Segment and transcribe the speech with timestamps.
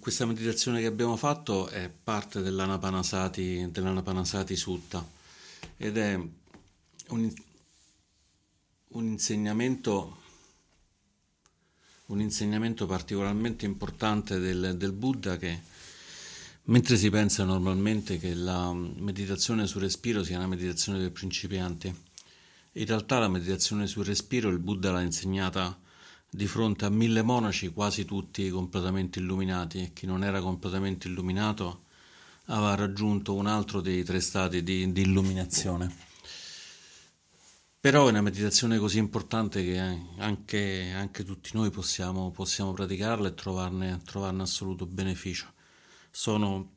[0.00, 5.06] Questa meditazione che abbiamo fatto è parte dell'Anapanasati, dell'Anapanasati Sutta.
[5.76, 6.14] Ed è
[7.08, 7.34] un,
[8.88, 10.22] un, insegnamento,
[12.06, 15.60] un insegnamento particolarmente importante del, del Buddha che
[16.64, 21.94] mentre si pensa normalmente che la meditazione sul respiro sia una meditazione per principianti,
[22.72, 25.78] in realtà la meditazione sul respiro il Buddha l'ha insegnata
[26.30, 31.86] di fronte a mille monaci, quasi tutti completamente illuminati, e chi non era completamente illuminato
[32.46, 36.08] aveva raggiunto un altro dei tre stati di, di illuminazione.
[37.80, 39.78] Però è una meditazione così importante che
[40.18, 45.46] anche, anche tutti noi possiamo, possiamo praticarla e trovarne, trovarne, assoluto beneficio.
[46.10, 46.72] Sono,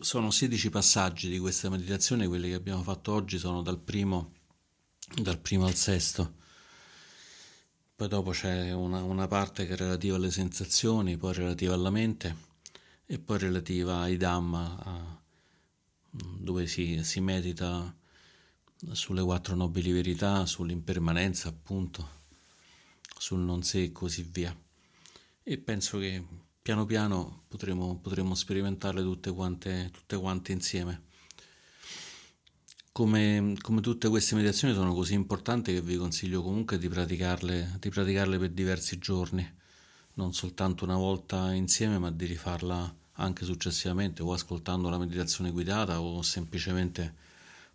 [0.00, 4.32] sono 16 passaggi di questa meditazione, quelli che abbiamo fatto oggi sono dal primo,
[5.14, 6.40] dal primo al sesto
[8.02, 12.34] poi dopo c'è una, una parte che è relativa alle sensazioni, poi relativa alla mente
[13.06, 15.20] e poi relativa ai Dhamma, a,
[16.10, 17.94] dove si, si medita
[18.90, 22.08] sulle quattro nobili verità, sull'impermanenza appunto,
[23.16, 24.52] sul non sé e così via.
[25.44, 26.24] E penso che
[26.60, 31.02] piano piano potremo, potremo sperimentarle tutte quante, tutte quante insieme.
[32.94, 37.88] Come, come, tutte queste meditazioni sono così importanti che vi consiglio comunque di praticarle, di
[37.88, 39.50] praticarle per diversi giorni,
[40.14, 46.02] non soltanto una volta insieme, ma di rifarla anche successivamente o ascoltando la meditazione guidata
[46.02, 47.14] o semplicemente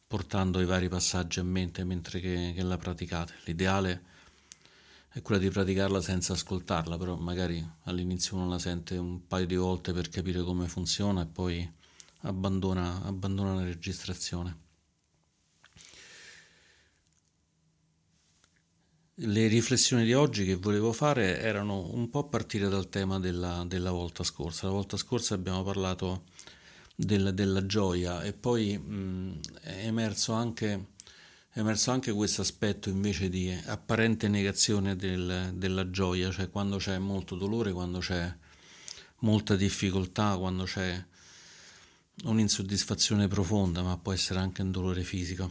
[0.06, 3.34] portando i vari passaggi a mente mentre che, che la praticate.
[3.46, 4.04] L'ideale
[5.10, 9.56] è quella di praticarla senza ascoltarla, però magari all'inizio uno la sente un paio di
[9.56, 11.68] volte per capire come funziona e poi
[12.22, 14.66] abbandona, abbandona la registrazione.
[19.20, 23.64] Le riflessioni di oggi che volevo fare erano un po' a partire dal tema della,
[23.66, 24.68] della volta scorsa.
[24.68, 26.26] La volta scorsa abbiamo parlato
[26.94, 30.90] del, della gioia e poi mh, è, emerso anche,
[31.50, 37.00] è emerso anche questo aspetto invece di apparente negazione del, della gioia, cioè quando c'è
[37.00, 38.32] molto dolore, quando c'è
[39.22, 41.04] molta difficoltà, quando c'è
[42.26, 45.50] un'insoddisfazione profonda, ma può essere anche un dolore fisico.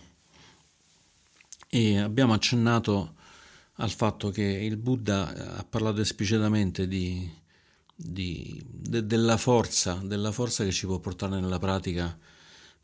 [1.69, 3.15] E abbiamo accennato
[3.77, 7.31] al fatto che il Buddha eh, ha parlato esplicitamente di,
[7.95, 12.17] di, de, della, forza, della forza che ci può portare nella pratica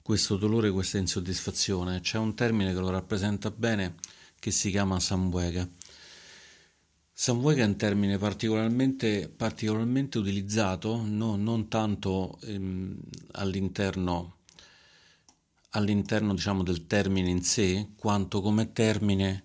[0.02, 2.00] questo dolore, questa insoddisfazione.
[2.00, 3.94] C'è un termine che lo rappresenta bene
[4.38, 5.66] che si chiama Samvega.
[7.14, 12.98] Samvega è un termine particolarmente, particolarmente utilizzato, no, non tanto ehm,
[13.32, 14.38] all'interno,
[15.70, 19.44] all'interno diciamo, del termine in sé, quanto come termine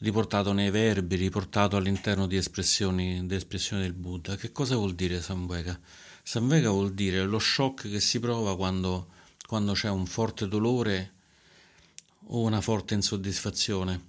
[0.00, 4.36] riportato nei verbi, riportato all'interno di espressioni, di espressioni del Buddha.
[4.36, 5.78] Che cosa vuol dire Samvega?
[6.22, 9.08] Samvega vuol dire lo shock che si prova quando,
[9.46, 11.12] quando c'è un forte dolore
[12.26, 14.04] o una forte insoddisfazione,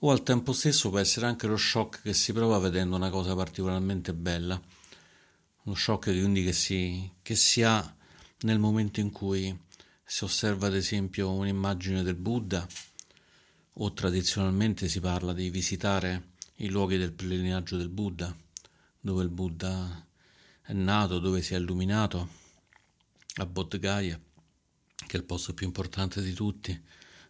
[0.00, 3.34] o al tempo stesso può essere anche lo shock che si prova vedendo una cosa
[3.34, 4.60] particolarmente bella,
[5.64, 7.94] uno shock quindi che si, che si ha
[8.42, 9.58] nel momento in cui
[10.04, 12.66] si osserva ad esempio un'immagine del Buddha
[13.82, 18.34] o tradizionalmente si parla di visitare i luoghi del pellegrinaggio del Buddha,
[19.00, 20.06] dove il Buddha
[20.60, 22.28] è nato, dove si è illuminato,
[23.36, 24.20] a Bodh Gaya,
[25.06, 26.78] che è il posto più importante di tutti,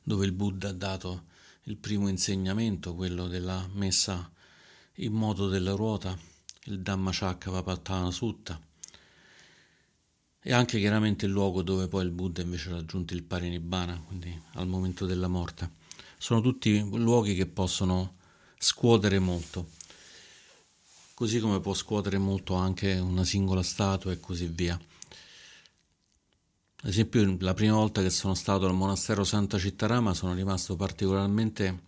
[0.03, 1.27] dove il Buddha ha dato
[1.65, 4.29] il primo insegnamento, quello della messa
[4.95, 6.19] in moto della ruota,
[6.65, 8.61] il Dhammacakkappavattana Sutta,
[10.43, 14.37] e anche chiaramente il luogo dove poi il Buddha invece ha raggiunto il Parinibbana, quindi
[14.55, 15.79] al momento della morte
[16.21, 18.17] sono tutti luoghi che possono
[18.59, 19.71] scuotere molto,
[21.15, 24.75] così come può scuotere molto anche una singola statua e così via.
[24.75, 31.85] Ad esempio, la prima volta che sono stato al monastero Santa Cittarama sono rimasto particolarmente,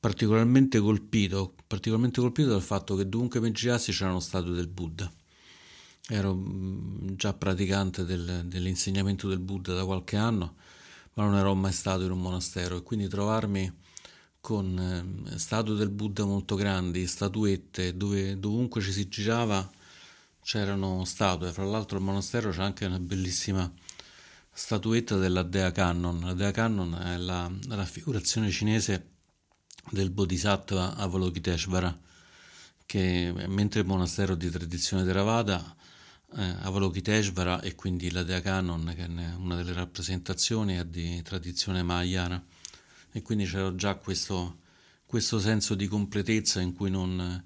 [0.00, 5.12] particolarmente colpito, particolarmente colpito dal fatto che dovunque mi girassi c'erano statue del Buddha.
[6.08, 10.56] Ero mm, già praticante del, dell'insegnamento del Buddha da qualche anno
[11.14, 13.72] ma non ero mai stato in un monastero e quindi trovarmi
[14.40, 19.68] con eh, statue del Buddha molto grandi, statuette, dove dovunque ci si girava
[20.42, 21.52] c'erano statue.
[21.52, 23.70] Fra l'altro al monastero c'è anche una bellissima
[24.50, 26.20] statuetta della Dea Kannon.
[26.20, 29.08] La Dea Kannon è la raffigurazione cinese
[29.90, 31.98] del Bodhisattva Avalokiteshvara,
[32.86, 35.76] che mentre il monastero di tradizione Theravada
[36.36, 41.82] eh, Avalokiteshvara e quindi la Dea Canon, che è una delle rappresentazioni è di tradizione
[41.82, 42.44] mahayana.
[43.12, 44.58] E quindi c'era già questo,
[45.06, 47.44] questo senso di completezza in cui non,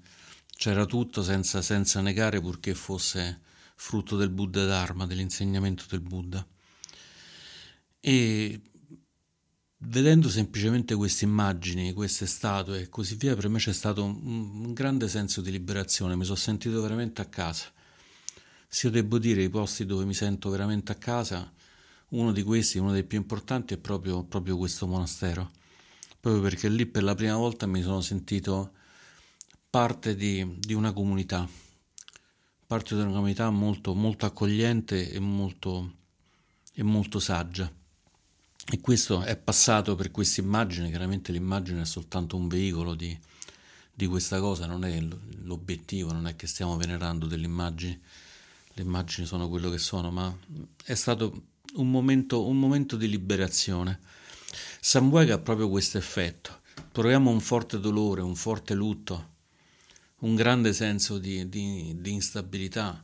[0.55, 3.41] c'era tutto senza, senza negare purché fosse
[3.75, 6.45] frutto del Buddha Dharma, dell'insegnamento del Buddha.
[7.99, 8.61] E
[9.79, 14.73] vedendo semplicemente queste immagini, queste statue e così via, per me c'è stato un, un
[14.73, 17.71] grande senso di liberazione, mi sono sentito veramente a casa.
[18.67, 21.51] Se io devo dire i posti dove mi sento veramente a casa,
[22.09, 25.51] uno di questi, uno dei più importanti, è proprio, proprio questo monastero,
[26.19, 28.71] proprio perché lì per la prima volta mi sono sentito
[29.69, 31.47] parte di, di una comunità,
[32.65, 35.93] parte di una comunità molto, molto accogliente e molto,
[36.73, 37.71] e molto saggia.
[38.67, 43.15] E questo è passato per questa immagine, chiaramente l'immagine è soltanto un veicolo di,
[43.93, 44.99] di questa cosa, non è
[45.43, 47.99] l'obiettivo, non è che stiamo venerando delle immagini,
[48.77, 50.37] le immagini sono quello che sono, ma
[50.83, 51.43] è stato
[51.75, 53.99] un momento, un momento di liberazione.
[54.81, 56.59] Sambuega ha proprio questo effetto,
[56.91, 59.33] proviamo un forte dolore, un forte lutto,
[60.19, 63.01] un grande senso di, di, di instabilità,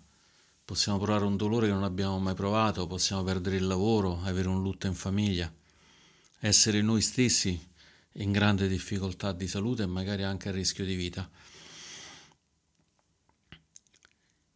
[0.65, 4.61] possiamo provare un dolore che non abbiamo mai provato, possiamo perdere il lavoro, avere un
[4.61, 5.51] lutto in famiglia,
[6.39, 7.57] essere noi stessi
[8.15, 11.29] in grande difficoltà di salute e magari anche a rischio di vita.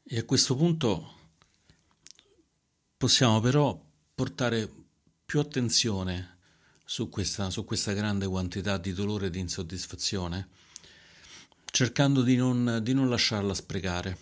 [0.07, 1.13] E a questo punto
[2.95, 4.71] possiamo però portare
[5.25, 6.37] più attenzione
[6.85, 10.49] su questa, su questa grande quantità di dolore e di insoddisfazione,
[11.65, 14.15] cercando di non, di non lasciarla sprecare.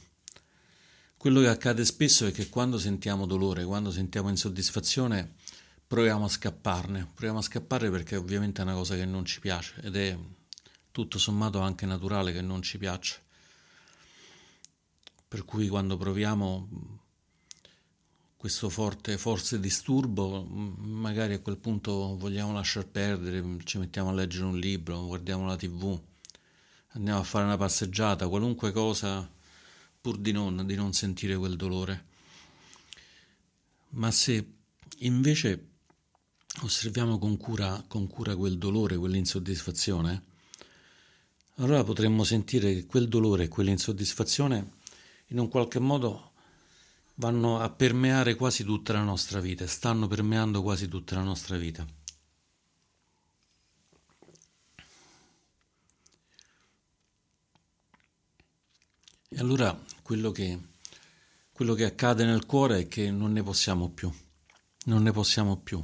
[1.17, 5.33] Quello che accade spesso è che quando sentiamo dolore, quando sentiamo insoddisfazione,
[5.85, 9.81] proviamo a scapparne, proviamo a scappare perché ovviamente è una cosa che non ci piace
[9.81, 10.17] ed è
[10.91, 13.22] tutto sommato anche naturale che non ci piaccia.
[15.33, 16.99] Per cui quando proviamo
[18.37, 24.45] questo forte forse disturbo, magari a quel punto vogliamo lasciar perdere, ci mettiamo a leggere
[24.45, 25.99] un libro, guardiamo la tv,
[26.89, 29.27] andiamo a fare una passeggiata, qualunque cosa
[29.99, 32.05] pur di non, di non sentire quel dolore.
[33.93, 34.53] Ma se
[34.99, 35.69] invece
[36.61, 40.23] osserviamo con cura, con cura quel dolore, quell'insoddisfazione,
[41.55, 44.81] allora potremmo sentire che quel dolore e quell'insoddisfazione
[45.27, 46.31] in un qualche modo
[47.15, 51.85] vanno a permeare quasi tutta la nostra vita, stanno permeando quasi tutta la nostra vita.
[59.35, 60.59] E allora quello che,
[61.51, 64.11] quello che accade nel cuore è che non ne possiamo più,
[64.85, 65.83] non ne possiamo più.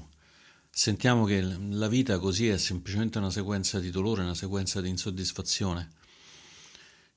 [0.70, 5.98] Sentiamo che la vita così è semplicemente una sequenza di dolore, una sequenza di insoddisfazione.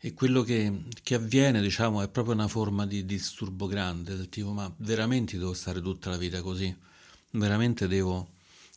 [0.04, 4.50] E quello che, che avviene, diciamo, è proprio una forma di disturbo grande, del tipo,
[4.50, 6.76] ma veramente devo stare tutta la vita così?
[7.30, 8.30] Veramente devo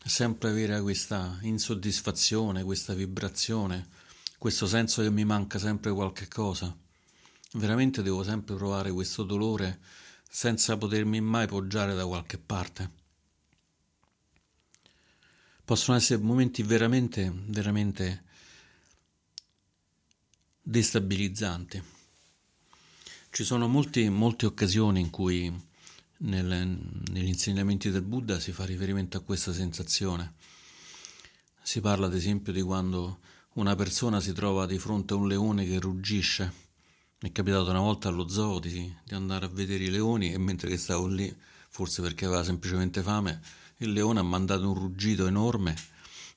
[0.06, 3.88] sempre avere questa insoddisfazione, questa vibrazione,
[4.38, 6.78] questo senso che mi manca sempre qualche cosa?
[7.54, 9.80] Veramente devo sempre provare questo dolore
[10.30, 12.92] senza potermi mai poggiare da qualche parte.
[15.66, 18.26] Possono essere momenti veramente, veramente
[20.68, 21.84] destabilizzanti.
[23.30, 25.54] Ci sono molti, molte occasioni in cui
[26.18, 26.80] nel,
[27.12, 30.34] negli insegnamenti del Buddha si fa riferimento a questa sensazione.
[31.62, 33.20] Si parla ad esempio di quando
[33.54, 36.64] una persona si trova di fronte a un leone che ruggisce
[37.26, 40.38] mi è capitato una volta allo zoo di, di andare a vedere i leoni e
[40.38, 41.34] mentre che stavo lì,
[41.70, 43.42] forse perché aveva semplicemente fame,
[43.78, 45.76] il leone ha mandato un ruggito enorme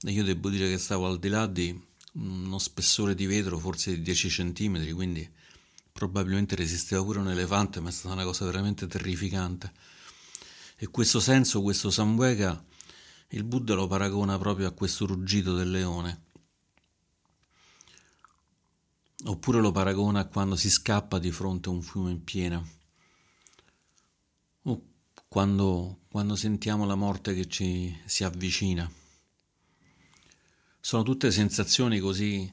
[0.00, 1.78] e io devo dire che stavo al di là di
[2.18, 5.28] uno spessore di vetro forse di 10 centimetri, quindi
[5.92, 9.72] probabilmente resisteva pure un elefante, ma è stata una cosa veramente terrificante.
[10.76, 12.64] E questo senso, questo Samvega,
[13.30, 16.26] il Buddha lo paragona proprio a questo ruggito del leone.
[19.25, 22.64] Oppure lo paragona a quando si scappa di fronte a un fiume in piena.
[24.62, 24.82] O
[25.26, 28.88] quando, quando sentiamo la morte che ci si avvicina.
[30.80, 32.50] Sono tutte sensazioni così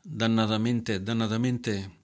[0.00, 1.96] dannatamente, dannatamente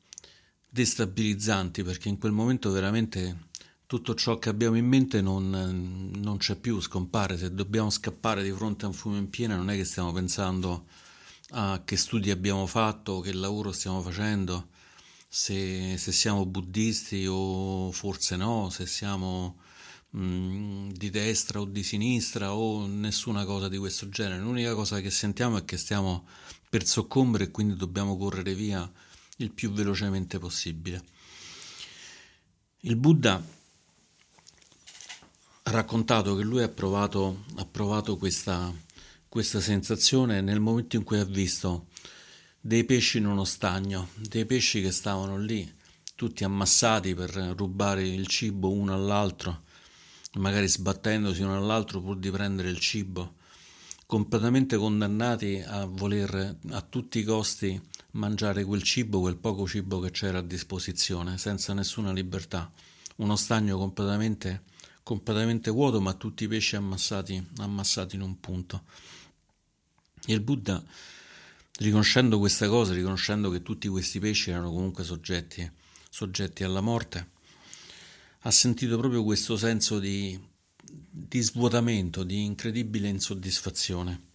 [0.69, 3.53] destabilizzanti perché in quel momento veramente
[3.87, 7.37] tutto ciò che abbiamo in mente non, non, c'è più, scompare.
[7.39, 10.87] Se dobbiamo scappare di fronte a un fiume in piena, non è che stiamo pensando
[11.51, 14.69] a che studi abbiamo fatto, che lavoro stiamo facendo,
[15.29, 19.59] se, se siamo buddisti o forse no, se siamo
[20.17, 24.41] mm, di destra o di sinistra o nessuna cosa di questo genere.
[24.41, 26.27] L'unica cosa che sentiamo è che stiamo
[26.69, 28.91] per soccombere e quindi dobbiamo correre via
[29.39, 31.03] il più velocemente possibile.
[32.81, 33.43] Il Buddha
[35.63, 38.73] ha raccontato che lui ha provato, ha provato questa
[39.35, 41.89] questa sensazione nel momento in cui ha visto
[42.61, 45.69] dei pesci in uno stagno, dei pesci che stavano lì,
[46.15, 49.64] tutti ammassati per rubare il cibo uno all'altro,
[50.35, 53.35] magari sbattendosi uno all'altro pur di prendere il cibo,
[54.07, 57.81] completamente condannati a voler a tutti i costi
[58.13, 62.71] mangiare quel cibo, quel poco cibo che c'era a disposizione, senza nessuna libertà.
[63.17, 64.63] Uno stagno completamente,
[65.03, 68.83] completamente vuoto, ma tutti i pesci ammassati, ammassati in un punto.
[70.27, 70.83] E il Buddha
[71.79, 75.69] riconoscendo questa cosa, riconoscendo che tutti questi pesci erano comunque soggetti,
[76.09, 77.31] soggetti alla morte,
[78.47, 80.39] ha sentito proprio questo senso di,
[80.83, 84.33] di svuotamento, di incredibile insoddisfazione.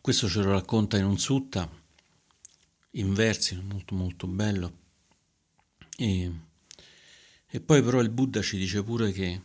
[0.00, 1.70] Questo ce lo racconta in un sutta,
[2.92, 4.78] in versi, molto molto bello.
[5.96, 6.32] E,
[7.46, 9.42] e poi però il Buddha ci dice pure che,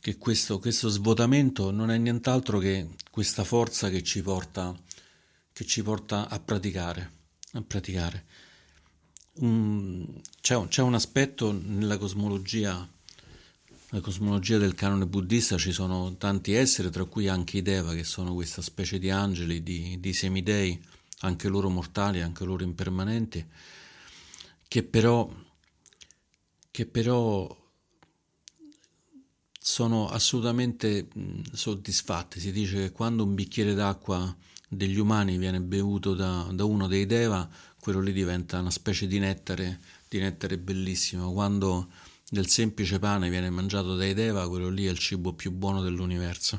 [0.00, 4.74] che questo, questo svuotamento non è nient'altro che questa forza che ci porta
[5.56, 7.12] che ci porta a praticare.
[7.52, 8.26] A praticare.
[9.38, 10.06] Um,
[10.40, 12.88] c'è, un, c'è, un, aspetto nella cosmologia,
[13.90, 18.04] la cosmologia del canone buddista, ci sono tanti esseri, tra cui anche i Deva, che
[18.04, 20.80] sono questa specie di angeli, di, di semidei,
[21.20, 23.44] anche loro mortali, anche loro impermanenti,
[24.68, 25.30] che però,
[26.70, 27.64] che però
[29.58, 31.08] sono assolutamente
[31.52, 32.40] soddisfatti.
[32.40, 34.34] Si dice che quando un bicchiere d'acqua
[34.68, 37.48] degli umani viene bevuto da, da, uno dei Deva,
[37.86, 39.78] quello lì diventa una specie di nettare,
[40.08, 41.32] di nettare bellissimo.
[41.32, 41.88] Quando
[42.28, 46.58] del semplice pane viene mangiato dai Deva, quello lì è il cibo più buono dell'universo.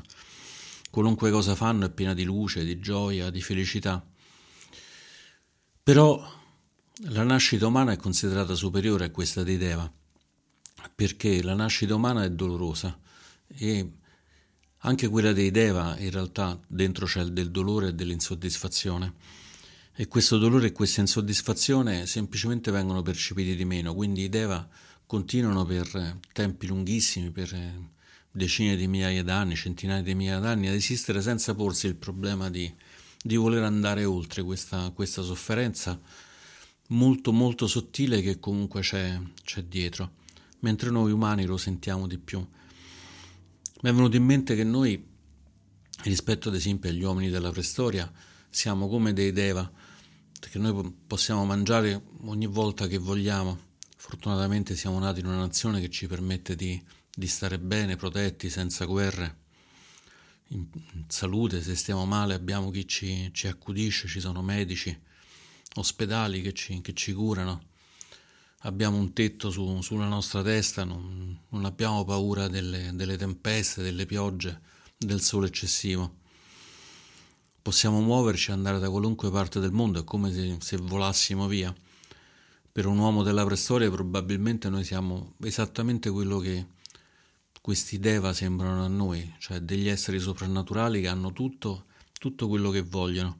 [0.88, 4.02] Qualunque cosa fanno è piena di luce, di gioia, di felicità.
[5.82, 6.18] Però
[7.10, 9.92] la nascita umana è considerata superiore a questa dei Deva,
[10.94, 12.98] perché la nascita umana è dolorosa
[13.48, 13.92] e
[14.78, 19.37] anche quella dei Deva in realtà dentro c'è del dolore e dell'insoddisfazione
[20.00, 24.64] e questo dolore e questa insoddisfazione semplicemente vengono percepiti di meno, quindi i Deva
[25.04, 27.52] continuano per tempi lunghissimi, per
[28.30, 32.72] decine di migliaia d'anni, centinaia di migliaia d'anni ad esistere senza porsi il problema di,
[33.20, 36.00] di voler andare oltre questa, questa, sofferenza
[36.90, 40.12] molto molto sottile che comunque c'è, c'è dietro,
[40.60, 42.38] mentre noi umani lo sentiamo di più.
[42.38, 45.04] Mi è venuto in mente che noi,
[46.04, 48.08] rispetto ad esempio agli uomini della preistoria,
[48.48, 49.68] siamo come dei deva,
[50.38, 53.66] perché noi possiamo mangiare ogni volta che vogliamo.
[53.96, 56.80] Fortunatamente siamo nati in una nazione che ci permette di,
[57.14, 59.46] di stare bene, protetti, senza guerre,
[60.48, 60.66] in,
[61.08, 64.96] salute, se stiamo male abbiamo chi ci, ci accudisce, ci sono medici,
[65.74, 67.66] ospedali che ci, che ci curano
[68.62, 74.06] abbiamo un tetto su, sulla nostra testa, non, non abbiamo paura delle, delle, tempeste, delle
[74.06, 74.60] piogge,
[74.96, 76.16] del sole eccessivo.
[77.68, 81.70] Possiamo muoverci e andare da qualunque parte del mondo, è come se, se volassimo via.
[82.72, 86.66] Per un uomo della preistoria probabilmente noi siamo esattamente quello che
[87.60, 91.84] questi deva sembrano a noi, cioè degli esseri soprannaturali che hanno tutto,
[92.18, 93.38] tutto quello che vogliono.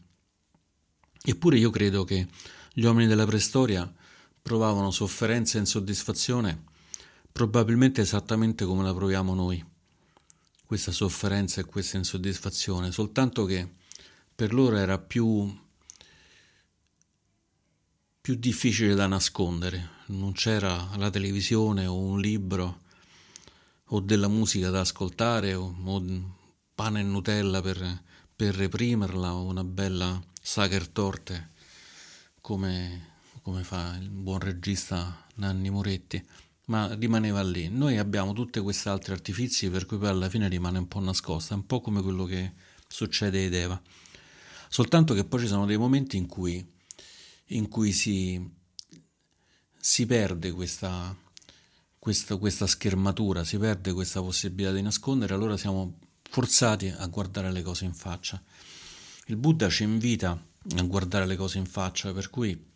[1.22, 2.28] Eppure io credo che
[2.74, 3.90] gli uomini della preistoria
[4.42, 6.64] provavano sofferenza e insoddisfazione
[7.32, 9.64] probabilmente esattamente come la proviamo noi,
[10.66, 13.76] questa sofferenza e questa insoddisfazione, soltanto che
[14.38, 15.52] per loro era più,
[18.20, 22.82] più difficile da nascondere, non c'era la televisione o un libro
[23.86, 26.02] o della musica da ascoltare o, o
[26.72, 28.00] pane e Nutella per,
[28.36, 31.50] per reprimerla o una bella sacher torte
[32.40, 36.24] come come fa il buon regista Nanni Moretti,
[36.66, 37.68] ma rimaneva lì.
[37.68, 41.54] Noi abbiamo tutte queste altre artifici per cui poi alla fine rimane un po' nascosta,
[41.54, 42.52] un po' come quello che
[42.86, 43.82] succede ai Deva.
[44.68, 46.64] Soltanto che poi ci sono dei momenti in cui,
[47.46, 48.40] in cui si,
[49.78, 51.16] si perde questa,
[51.98, 55.98] questa, questa schermatura, si perde questa possibilità di nascondere, allora siamo
[56.28, 58.42] forzati a guardare le cose in faccia.
[59.26, 60.30] Il Buddha ci invita
[60.76, 62.66] a guardare le cose in faccia, per cui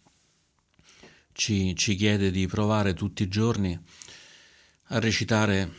[1.33, 3.79] ci, ci chiede di provare tutti i giorni
[4.87, 5.73] a recitare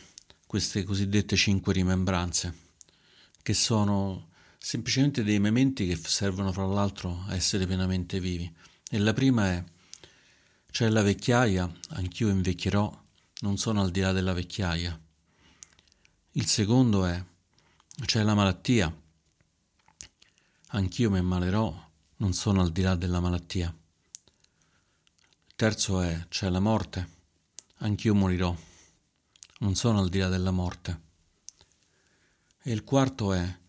[0.46, 2.54] queste cosiddette cinque rimembranze,
[3.42, 4.30] che sono
[4.64, 8.50] semplicemente dei momenti che servono fra l'altro a essere pienamente vivi.
[8.88, 9.64] E la prima è
[10.70, 13.02] c'è la vecchiaia, anch'io invecchierò,
[13.40, 14.98] non sono al di là della vecchiaia.
[16.32, 17.22] Il secondo è
[18.06, 18.90] c'è la malattia,
[20.68, 23.72] anch'io mi ammalerò, non sono al di là della malattia.
[25.56, 27.08] Terzo è c'è la morte,
[27.80, 28.56] anch'io morirò,
[29.58, 31.02] non sono al di là della morte.
[32.62, 33.62] E il quarto è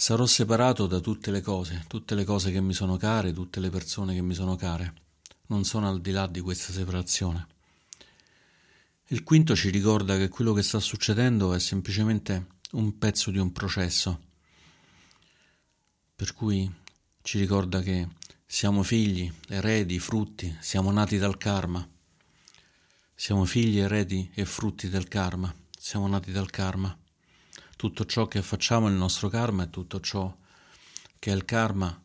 [0.00, 3.68] sarò separato da tutte le cose, tutte le cose che mi sono care, tutte le
[3.68, 4.94] persone che mi sono care.
[5.48, 7.48] Non sono al di là di questa separazione.
[9.06, 13.50] Il quinto ci ricorda che quello che sta succedendo è semplicemente un pezzo di un
[13.50, 14.20] processo,
[16.14, 16.72] per cui
[17.22, 18.08] ci ricorda che
[18.46, 21.86] siamo figli, eredi, frutti, siamo nati dal karma.
[23.16, 26.96] Siamo figli, eredi e frutti del karma, siamo nati dal karma.
[27.78, 30.36] Tutto ciò che facciamo il nostro karma e tutto ciò
[31.20, 31.96] che è il karma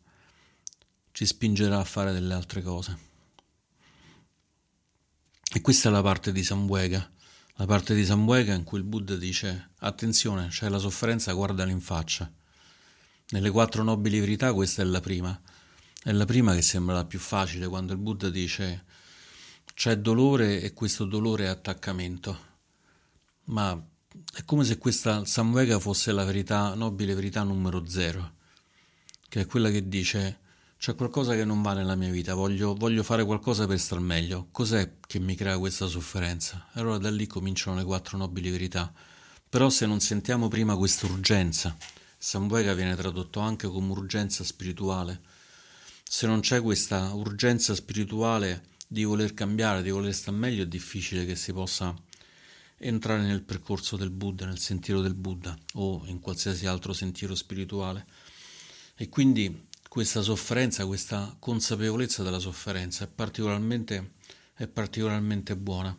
[1.10, 2.96] ci spingerà a fare delle altre cose.
[5.52, 7.10] E questa è la parte di Sambuega,
[7.54, 11.80] la parte di Sambuega in cui il Buddha dice attenzione, c'è la sofferenza, guardala in
[11.80, 12.32] faccia.
[13.30, 15.42] Nelle quattro nobili verità questa è la prima.
[16.00, 18.84] È la prima che sembra la più facile quando il Buddha dice
[19.74, 22.52] c'è dolore e questo dolore è attaccamento.
[23.46, 23.84] Ma
[24.32, 28.34] è come se questa Samvega fosse la verità, nobile verità numero zero,
[29.28, 30.40] che è quella che dice
[30.78, 34.48] c'è qualcosa che non va nella mia vita, voglio, voglio fare qualcosa per star meglio,
[34.50, 36.68] cos'è che mi crea questa sofferenza?
[36.74, 38.92] E allora da lì cominciano le quattro nobili verità.
[39.48, 41.74] Però se non sentiamo prima questa urgenza,
[42.18, 45.22] Samvega viene tradotto anche come urgenza spirituale,
[46.02, 51.24] se non c'è questa urgenza spirituale di voler cambiare, di voler star meglio, è difficile
[51.24, 51.94] che si possa
[52.78, 58.06] entrare nel percorso del Buddha, nel sentiero del Buddha o in qualsiasi altro sentiero spirituale.
[58.96, 64.12] E quindi questa sofferenza, questa consapevolezza della sofferenza è particolarmente,
[64.54, 65.96] è particolarmente buona.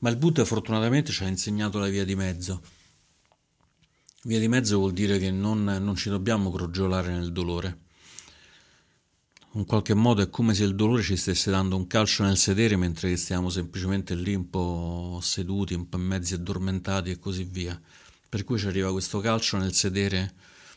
[0.00, 2.62] Ma il Buddha fortunatamente ci ha insegnato la via di mezzo.
[4.24, 7.83] Via di mezzo vuol dire che non, non ci dobbiamo crogiolare nel dolore
[9.56, 12.76] in qualche modo è come se il dolore ci stesse dando un calcio nel sedere
[12.76, 17.80] mentre stiamo semplicemente lì un po' seduti, un po' mezzi addormentati e così via.
[18.28, 20.34] Per cui ci arriva questo calcio nel sedere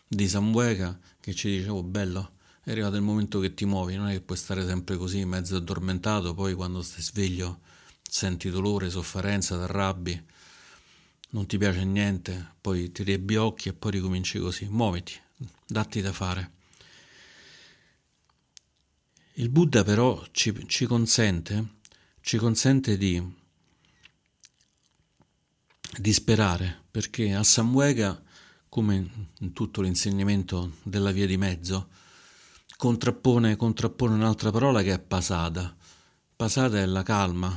[0.07, 4.09] di Sambuega che ci dice oh bello, è arrivato il momento che ti muovi, non
[4.09, 7.61] è che puoi stare sempre così mezzo addormentato, poi quando stai sveglio
[8.07, 10.23] senti dolore, sofferenza, t'arrabbi,
[11.31, 15.13] non ti piace niente, poi ti riebbi occhi e poi ricominci così, muoviti,
[15.65, 16.56] datti da fare.
[19.39, 21.75] Il Buddha però ci, ci, consente,
[22.21, 23.23] ci consente di,
[25.95, 28.19] di sperare, perché a Samwega,
[28.67, 31.89] come in tutto l'insegnamento della via di mezzo,
[32.77, 35.75] contrappone, contrappone un'altra parola che è pasada.
[36.35, 37.55] Pasada è la calma,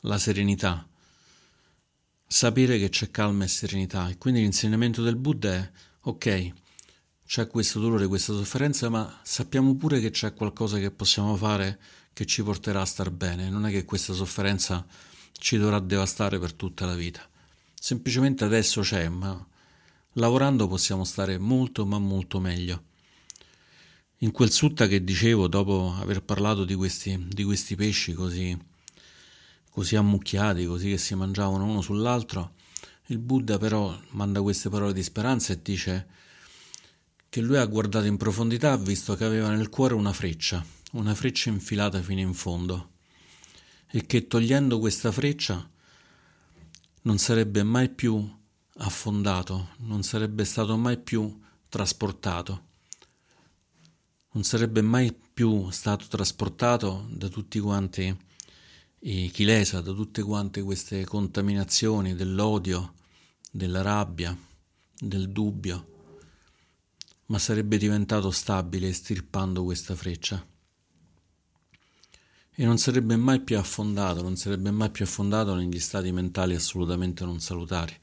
[0.00, 0.88] la serenità,
[2.26, 4.08] sapere che c'è calma e serenità.
[4.08, 6.52] E quindi l'insegnamento del Buddha è, ok,
[7.30, 11.78] c'è questo dolore, questa sofferenza, ma sappiamo pure che c'è qualcosa che possiamo fare
[12.12, 13.48] che ci porterà a star bene.
[13.48, 14.84] Non è che questa sofferenza
[15.38, 17.24] ci dovrà devastare per tutta la vita.
[17.72, 19.46] Semplicemente adesso c'è, ma
[20.14, 22.82] lavorando possiamo stare molto, ma molto meglio.
[24.18, 28.58] In quel sutta che dicevo, dopo aver parlato di questi, di questi pesci così,
[29.70, 32.54] così ammucchiati, così che si mangiavano uno sull'altro,
[33.06, 36.18] il Buddha però manda queste parole di speranza e dice
[37.30, 41.14] che lui ha guardato in profondità ha visto che aveva nel cuore una freccia, una
[41.14, 42.94] freccia infilata fino in fondo,
[43.88, 45.70] e che togliendo questa freccia
[47.02, 48.38] non sarebbe mai più
[48.78, 52.64] affondato, non sarebbe stato mai più trasportato,
[54.32, 58.14] non sarebbe mai più stato trasportato da tutti quanti
[59.02, 62.94] i chilesa, da tutte quante queste contaminazioni dell'odio,
[63.52, 64.36] della rabbia,
[64.98, 65.90] del dubbio
[67.30, 70.44] ma sarebbe diventato stabile estirpando questa freccia.
[72.52, 77.24] E non sarebbe mai più affondato, non sarebbe mai più affondato negli stati mentali assolutamente
[77.24, 77.96] non salutari.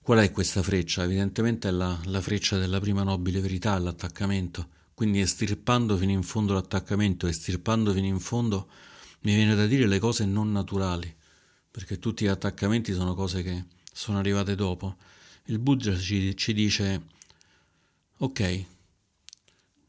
[0.00, 1.04] Qual è questa freccia?
[1.04, 4.68] Evidentemente è la, la freccia della prima nobile verità, l'attaccamento.
[4.94, 8.68] Quindi estirpando fino in fondo l'attaccamento, estirpando fino in fondo,
[9.20, 11.14] mi viene da dire le cose non naturali,
[11.70, 14.96] perché tutti gli attaccamenti sono cose che sono arrivate dopo.
[15.46, 17.10] Il Buddha ci, ci dice
[18.22, 18.64] ok,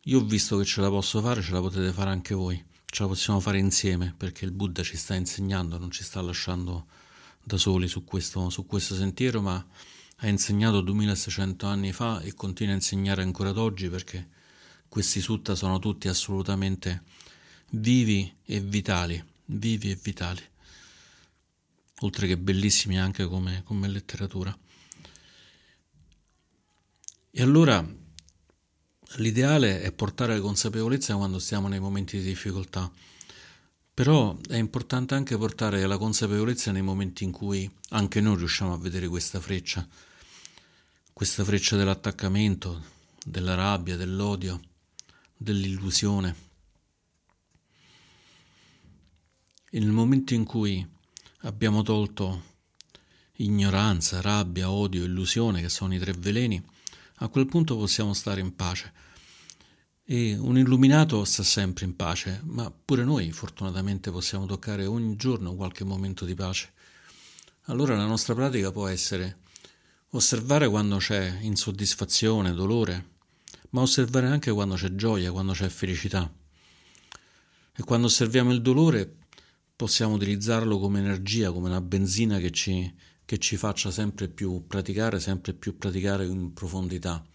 [0.06, 3.04] io ho visto che ce la posso fare, ce la potete fare anche voi, ce
[3.04, 6.88] la possiamo fare insieme perché il Buddha ci sta insegnando, non ci sta lasciando
[7.44, 9.64] da soli su questo, su questo sentiero, ma
[10.18, 14.30] ha insegnato 2600 anni fa e continua a insegnare ancora ad oggi perché
[14.90, 17.04] questi sutta sono tutti assolutamente
[17.74, 20.42] vivi e vitali, vivi e vitali,
[22.00, 24.58] oltre che bellissimi anche come, come letteratura.
[27.30, 28.02] E allora
[29.18, 32.92] L'ideale è portare la consapevolezza quando stiamo nei momenti di difficoltà,
[33.94, 38.78] però è importante anche portare la consapevolezza nei momenti in cui anche noi riusciamo a
[38.78, 39.88] vedere questa freccia.
[41.14, 42.84] questa freccia dell'attaccamento,
[43.24, 44.60] della rabbia, dell'odio,
[45.38, 46.36] dell'illusione.
[49.70, 50.86] Nel momento in cui
[51.42, 52.52] abbiamo tolto
[53.38, 56.62] ignoranza, rabbia, odio, illusione, che sono i tre veleni,
[57.18, 58.92] a quel punto possiamo stare in pace.
[60.06, 65.56] E un illuminato sta sempre in pace, ma pure noi fortunatamente possiamo toccare ogni giorno
[65.56, 66.74] qualche momento di pace.
[67.68, 69.40] Allora la nostra pratica può essere
[70.10, 73.12] osservare quando c'è insoddisfazione, dolore,
[73.70, 76.32] ma osservare anche quando c'è gioia, quando c'è felicità.
[77.76, 79.22] E quando osserviamo il dolore
[79.76, 82.94] possiamo utilizzarlo come energia, come una benzina che ci,
[83.34, 87.26] che ci faccia sempre più praticare, sempre più praticare in profondità.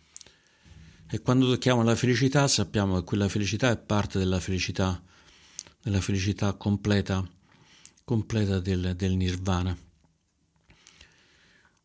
[1.10, 5.02] E quando tocchiamo la felicità sappiamo che quella felicità è parte della felicità,
[5.82, 7.28] della felicità completa,
[8.04, 9.76] completa del, del nirvana.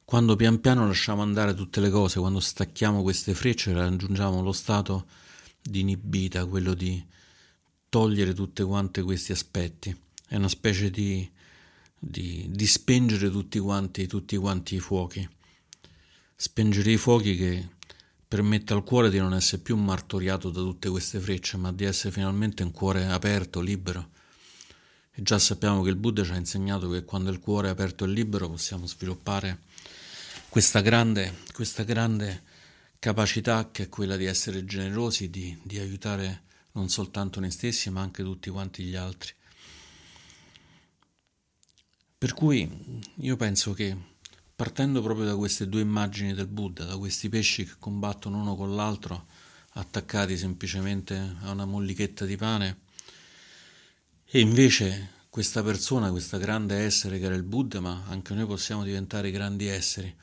[0.06, 5.08] Quando pian piano lasciamo andare tutte le cose, quando stacchiamo queste frecce, raggiungiamo lo stato
[5.60, 7.04] di inibita, quello di
[7.90, 9.96] togliere tutti quanti questi aspetti.
[10.28, 11.28] È una specie di,
[12.06, 15.28] di, di spengere tutti quanti, tutti quanti i fuochi.
[16.36, 17.70] Spengere i fuochi che
[18.28, 22.12] permette al cuore di non essere più martoriato da tutte queste frecce, ma di essere
[22.12, 24.10] finalmente un cuore aperto, libero.
[25.14, 28.04] E già sappiamo che il Buddha ci ha insegnato che quando il cuore è aperto
[28.04, 29.60] e libero possiamo sviluppare
[30.50, 32.42] questa grande, questa grande
[33.00, 36.42] capacità che è quella di essere generosi, di, di aiutare
[36.74, 39.32] non soltanto noi stessi ma anche tutti quanti gli altri.
[42.24, 42.66] Per cui
[43.16, 43.98] io penso che
[44.56, 48.78] partendo proprio da queste due immagini del Buddha, da questi pesci che combattono uno con
[48.78, 49.26] l'altro,
[49.72, 52.80] attaccati semplicemente a una mollichetta di pane,
[54.24, 58.86] e invece questa persona, questa grande essere che era il Buddha, ma anche noi possiamo
[58.86, 60.16] diventare grandi esseri,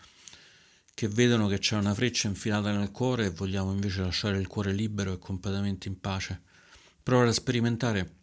[0.94, 4.72] che vedono che c'è una freccia infilata nel cuore e vogliamo invece lasciare il cuore
[4.72, 6.40] libero e completamente in pace.
[7.02, 8.14] Provare a sperimentare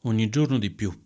[0.00, 1.04] ogni giorno di più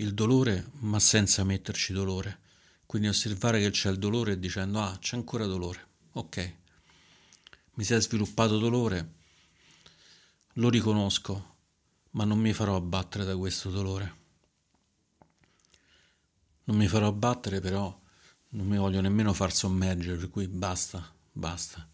[0.00, 2.40] il dolore, ma senza metterci dolore.
[2.86, 5.86] Quindi osservare che c'è il dolore dicendo ah, c'è ancora dolore.
[6.12, 6.54] Ok.
[7.74, 9.14] Mi si è sviluppato dolore,
[10.54, 11.56] lo riconosco,
[12.10, 14.18] ma non mi farò abbattere da questo dolore.
[16.64, 17.98] Non mi farò abbattere però
[18.50, 21.88] non mi voglio nemmeno far sommergere, per cui basta, basta.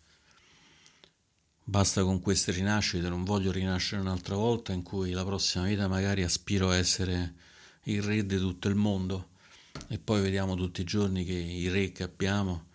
[1.62, 6.23] Basta con queste rinascite, non voglio rinascere un'altra volta in cui la prossima vita magari
[6.23, 7.35] aspiro a essere
[7.88, 9.31] il re di tutto il mondo.
[9.88, 12.68] E poi vediamo tutti i giorni che i re che abbiamo,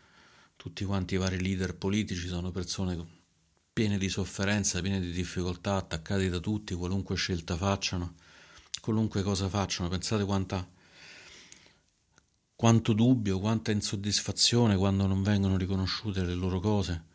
[0.56, 3.20] tutti quanti i vari leader politici sono persone
[3.74, 8.16] piene di sofferenza, piene di difficoltà, attaccati da tutti, qualunque scelta facciano,
[8.82, 10.68] qualunque cosa facciano, pensate quanta
[12.56, 17.06] quanto dubbio, quanta insoddisfazione quando non vengono riconosciute le loro cose,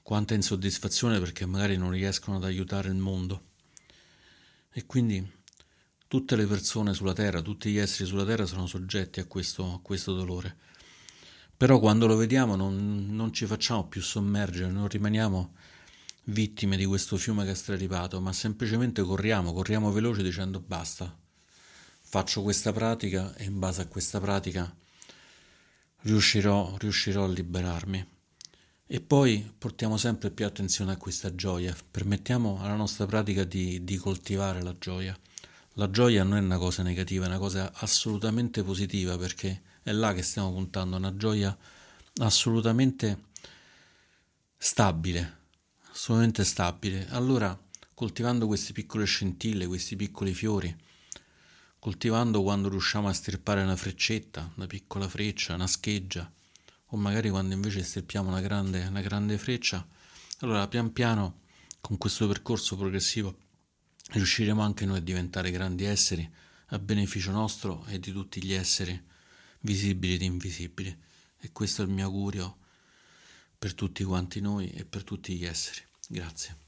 [0.00, 3.42] quanta insoddisfazione perché magari non riescono ad aiutare il mondo.
[4.70, 5.28] E quindi
[6.08, 9.80] tutte le persone sulla Terra, tutti gli esseri sulla Terra sono soggetti a questo, a
[9.80, 10.56] questo dolore.
[11.56, 15.54] Però quando lo vediamo non, non ci facciamo più sommergere, non rimaniamo
[16.24, 21.16] vittime di questo fiume che è straripato, ma semplicemente corriamo, corriamo veloci dicendo basta,
[22.00, 24.74] faccio questa pratica e in base a questa pratica
[26.02, 28.14] riuscirò, riuscirò a liberarmi.
[28.88, 33.96] E poi portiamo sempre più attenzione a questa gioia, permettiamo alla nostra pratica di, di
[33.96, 35.18] coltivare la gioia.
[35.78, 40.14] La gioia non è una cosa negativa, è una cosa assolutamente positiva perché è là
[40.14, 41.54] che stiamo puntando, una gioia
[42.20, 43.24] assolutamente
[44.56, 45.40] stabile,
[45.90, 47.06] assolutamente stabile.
[47.10, 47.54] Allora,
[47.92, 50.74] coltivando queste piccole scintille, questi piccoli fiori,
[51.78, 56.32] coltivando quando riusciamo a stirpare una freccetta, una piccola freccia, una scheggia,
[56.86, 59.86] o magari quando invece stirpiamo una grande, una grande freccia,
[60.38, 61.40] allora pian piano
[61.82, 63.44] con questo percorso progressivo
[64.10, 66.28] riusciremo anche noi a diventare grandi esseri
[66.70, 69.00] a beneficio nostro e di tutti gli esseri
[69.60, 70.96] visibili ed invisibili.
[71.38, 72.58] E questo è il mio augurio
[73.58, 75.80] per tutti quanti noi e per tutti gli esseri.
[76.08, 76.65] Grazie.